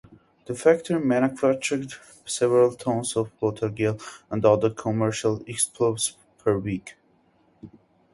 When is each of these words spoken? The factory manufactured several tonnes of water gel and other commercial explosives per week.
The 0.47 0.55
factory 0.55 0.99
manufactured 0.99 1.93
several 2.25 2.71
tonnes 2.75 3.15
of 3.15 3.29
water 3.39 3.69
gel 3.69 3.99
and 4.31 4.43
other 4.43 4.71
commercial 4.71 5.43
explosives 5.45 6.17
per 6.39 6.57
week. 6.57 6.95